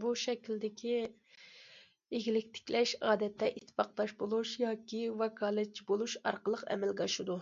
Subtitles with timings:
[0.00, 0.96] بۇ شەكىلدىكى
[2.18, 7.40] ئىگىلىك تىكلەش ئادەتتە ئىتتىپاقداش بولۇش ياكى ۋاكالەتچى بولۇش ئارقىلىق ئەمەلگە ئاشىدۇ.